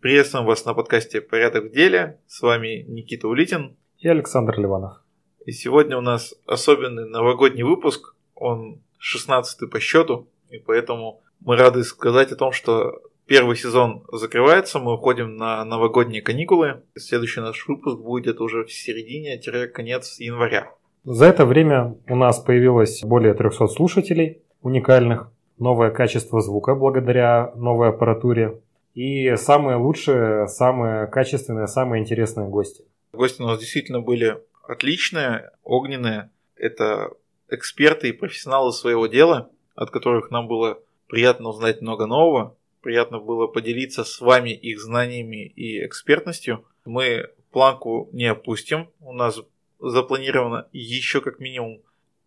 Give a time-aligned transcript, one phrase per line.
[0.00, 2.16] Приветствуем вас на подкасте «Порядок в деле».
[2.26, 3.76] С вами Никита Улитин.
[3.98, 5.02] И Александр Ливанов.
[5.44, 8.14] И сегодня у нас особенный новогодний выпуск.
[8.34, 10.26] Он 16 по счету.
[10.48, 14.78] И поэтому мы рады сказать о том, что первый сезон закрывается.
[14.78, 16.80] Мы уходим на новогодние каникулы.
[16.96, 20.72] Следующий наш выпуск будет уже в середине-конец января.
[21.04, 25.30] За это время у нас появилось более 300 слушателей уникальных.
[25.58, 28.62] Новое качество звука благодаря новой аппаратуре
[28.94, 32.84] и самые лучшие, самые качественные, самые интересные гости.
[33.12, 36.30] Гости у нас действительно были отличные, огненные.
[36.56, 37.10] Это
[37.48, 42.56] эксперты и профессионалы своего дела, от которых нам было приятно узнать много нового.
[42.80, 46.64] Приятно было поделиться с вами их знаниями и экспертностью.
[46.84, 48.88] Мы планку не опустим.
[49.00, 49.40] У нас
[49.80, 51.80] запланировано еще как минимум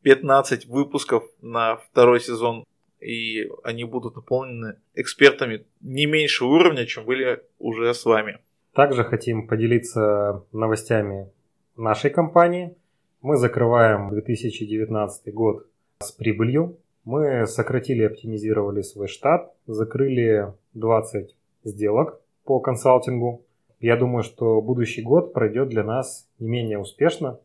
[0.03, 2.66] 15 выпусков на второй сезон
[3.04, 8.40] и они будут наполнены экспертами не меньше уровня, чем были уже с вами.
[8.73, 11.30] Также хотим поделиться новостями
[11.76, 12.76] нашей компании.
[13.22, 15.68] Мы закрываем 2019 год
[16.00, 16.78] с прибылью.
[17.06, 23.46] Мы сократили оптимизировали свой штат, закрыли 20 сделок по консалтингу.
[23.80, 27.40] Я думаю, что будущий год пройдет для нас не менее успешно.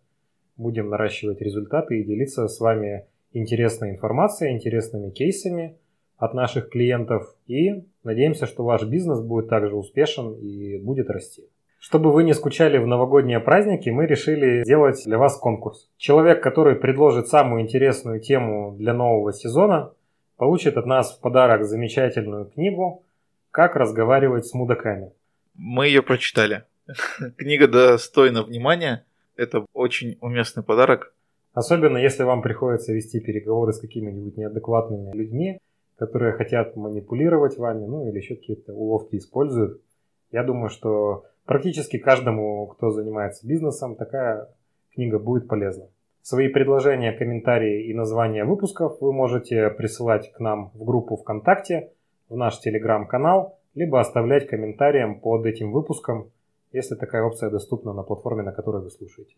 [0.57, 5.77] Будем наращивать результаты и делиться с вами интересной информацией, интересными кейсами
[6.17, 11.45] от наших клиентов и надеемся, что ваш бизнес будет также успешен и будет расти.
[11.79, 15.89] Чтобы вы не скучали в новогодние праздники, мы решили сделать для вас конкурс.
[15.97, 19.93] Человек, который предложит самую интересную тему для нового сезона,
[20.37, 23.05] получит от нас в подарок замечательную книгу
[23.53, 25.13] «Как разговаривать с мудаками».
[25.55, 26.65] Мы ее прочитали.
[27.37, 29.05] Книга достойна внимания.
[29.37, 31.15] Это очень уместный подарок.
[31.53, 35.61] Особенно если вам приходится вести переговоры с какими-нибудь неадекватными людьми,
[35.97, 39.81] которые хотят манипулировать вами, ну или еще какие-то уловки используют.
[40.31, 44.49] Я думаю, что практически каждому, кто занимается бизнесом, такая
[44.95, 45.89] книга будет полезна.
[46.23, 51.91] Свои предложения, комментарии и названия выпусков вы можете присылать к нам в группу ВКонтакте,
[52.29, 56.31] в наш телеграм-канал, либо оставлять комментарием под этим выпуском,
[56.73, 59.35] если такая опция доступна на платформе, на которой вы слушаете.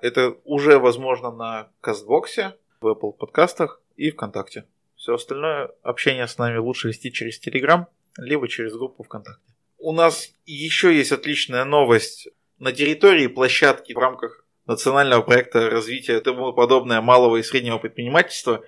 [0.00, 4.66] Это уже возможно на Кастбоксе, в Apple подкастах и ВКонтакте.
[4.96, 7.86] Все остальное общение с нами лучше вести через Telegram,
[8.18, 9.52] либо через группу ВКонтакте.
[9.78, 12.28] У нас еще есть отличная новость.
[12.58, 18.64] На территории площадки в рамках национального проекта развития тому подобное малого и среднего предпринимательства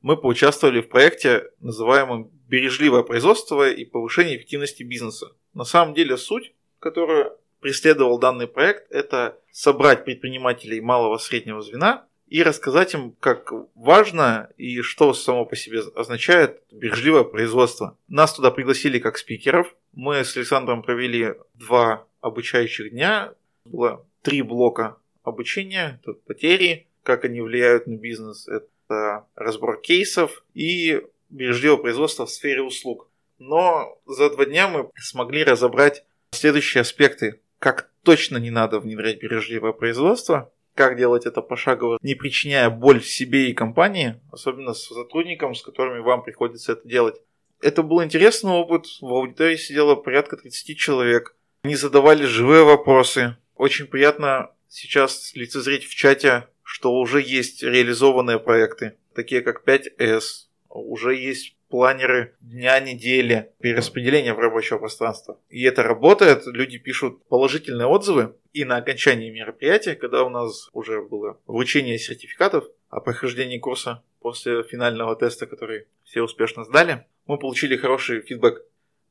[0.00, 5.32] мы поучаствовали в проекте, называемом «Бережливое производство и повышение эффективности бизнеса».
[5.54, 12.42] На самом деле суть, которую преследовал данный проект, это собрать предпринимателей малого среднего звена и
[12.42, 17.96] рассказать им, как важно и что само по себе означает бережливое производство.
[18.08, 19.74] Нас туда пригласили как спикеров.
[19.92, 23.32] Мы с Александром провели два обучающих дня.
[23.64, 26.00] Было три блока обучения.
[26.02, 32.62] Это потери, как они влияют на бизнес, это разбор кейсов и бережливое производство в сфере
[32.62, 33.08] услуг.
[33.38, 39.70] Но за два дня мы смогли разобрать следующие аспекты как точно не надо внедрять бережливое
[39.70, 45.62] производство, как делать это пошагово, не причиняя боль себе и компании, особенно с сотрудникам, с
[45.62, 47.22] которыми вам приходится это делать.
[47.60, 53.36] Это был интересный опыт, в аудитории сидело порядка 30 человек, они задавали живые вопросы.
[53.54, 61.14] Очень приятно сейчас лицезреть в чате, что уже есть реализованные проекты, такие как 5S, уже
[61.14, 65.40] есть планеры дня, недели, перераспределения в рабочего пространства.
[65.48, 68.34] И это работает, люди пишут положительные отзывы.
[68.52, 74.62] И на окончании мероприятия, когда у нас уже было вручение сертификатов о прохождении курса после
[74.64, 78.62] финального теста, который все успешно сдали, мы получили хороший фидбэк,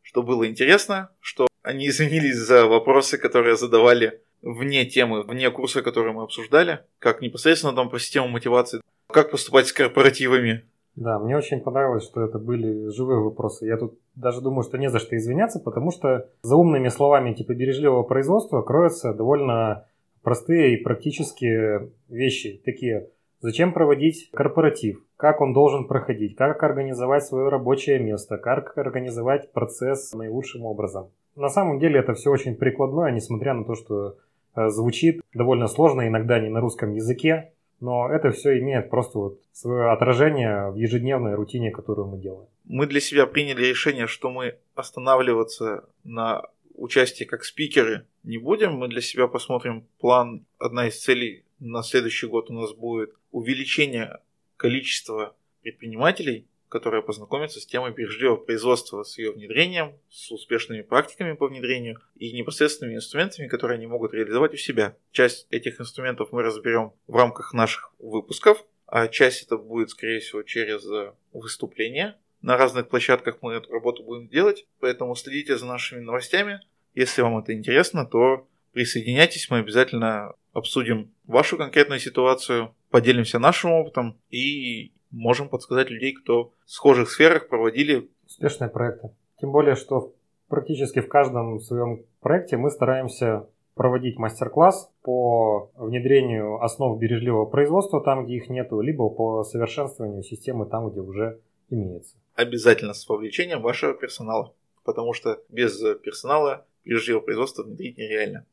[0.04, 6.14] что было интересно, что они извинились за вопросы, которые задавали вне темы, вне курса, который
[6.14, 10.64] мы обсуждали, как непосредственно там по системе мотивации, как поступать с корпоративами,
[10.96, 13.66] да, мне очень понравилось, что это были живые вопросы.
[13.66, 17.54] Я тут даже думаю, что не за что извиняться, потому что за умными словами типа
[17.54, 19.86] бережливого производства кроются довольно
[20.22, 23.10] простые и практические вещи, такие
[23.42, 25.04] Зачем проводить корпоратив?
[25.18, 26.36] Как он должен проходить?
[26.36, 28.38] Как организовать свое рабочее место?
[28.38, 31.10] Как организовать процесс наилучшим образом?
[31.36, 34.18] На самом деле это все очень прикладное, несмотря на то, что
[34.56, 39.42] э, звучит довольно сложно, иногда не на русском языке но это все имеет просто вот
[39.52, 42.48] свое отражение в ежедневной рутине, которую мы делаем.
[42.64, 46.44] Мы для себя приняли решение, что мы останавливаться на
[46.76, 48.74] участии как спикеры не будем.
[48.74, 50.46] Мы для себя посмотрим план.
[50.60, 54.20] Одна из целей на следующий год у нас будет увеличение
[54.58, 61.48] количества предпринимателей, которая познакомится с темой бережливого производства, с ее внедрением, с успешными практиками по
[61.48, 64.96] внедрению и непосредственными инструментами, которые они могут реализовать у себя.
[65.12, 70.44] Часть этих инструментов мы разберем в рамках наших выпусков, а часть это будет, скорее всего,
[70.44, 72.18] через э, выступления.
[72.42, 76.62] На разных площадках мы эту работу будем делать, поэтому следите за нашими новостями.
[76.96, 84.22] Если вам это интересно, то присоединяйтесь, мы обязательно обсудим вашу конкретную ситуацию, поделимся нашим опытом
[84.30, 89.12] и можем подсказать людей, кто в схожих сферах проводили успешные проекты.
[89.40, 90.14] Тем более, что
[90.48, 98.26] практически в каждом своем проекте мы стараемся проводить мастер-класс по внедрению основ бережливого производства там,
[98.26, 102.18] где их нету, либо по совершенствованию системы там, где уже имеется.
[102.36, 104.54] Обязательно с вовлечением вашего персонала,
[104.84, 108.46] потому что без персонала бережливого производства внедрить нереально.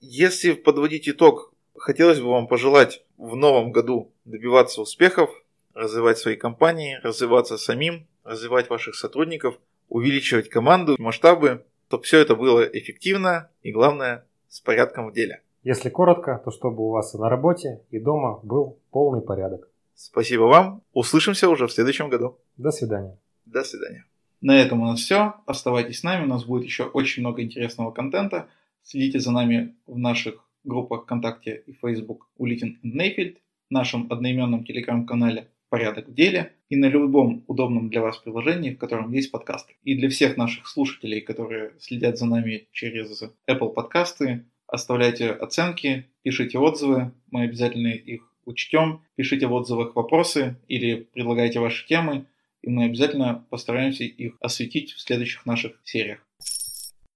[0.00, 5.30] Если подводить итог, хотелось бы вам пожелать в новом году добиваться успехов,
[5.80, 12.62] развивать свои компании, развиваться самим, развивать ваших сотрудников, увеличивать команду, масштабы, чтобы все это было
[12.62, 15.42] эффективно и, главное, с порядком в деле.
[15.64, 19.68] Если коротко, то чтобы у вас и на работе, и дома был полный порядок.
[19.94, 20.82] Спасибо вам.
[20.92, 22.38] Услышимся уже в следующем году.
[22.56, 23.18] До свидания.
[23.44, 24.04] До свидания.
[24.40, 25.34] На этом у нас все.
[25.46, 26.24] Оставайтесь с нами.
[26.24, 28.48] У нас будет еще очень много интересного контента.
[28.82, 33.38] Следите за нами в наших группах ВКонтакте и Facebook Улитин Нейфельд,
[33.68, 38.78] в нашем одноименном телеграм-канале «Порядок в деле» и на любом удобном для вас приложении, в
[38.78, 39.76] котором есть подкасты.
[39.82, 46.58] И для всех наших слушателей, которые следят за нами через Apple подкасты, оставляйте оценки, пишите
[46.58, 52.26] отзывы, мы обязательно их учтем, пишите в отзывах вопросы или предлагайте ваши темы,
[52.62, 56.26] и мы обязательно постараемся их осветить в следующих наших сериях.